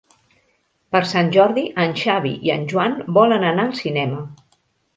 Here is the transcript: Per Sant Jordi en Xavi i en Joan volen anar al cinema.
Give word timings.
Per 0.95 1.01
Sant 1.09 1.29
Jordi 1.35 1.65
en 1.85 1.93
Xavi 2.01 2.33
i 2.49 2.55
en 2.55 2.65
Joan 2.73 2.99
volen 3.21 3.49
anar 3.53 3.69
al 3.69 3.79
cinema. 3.85 4.27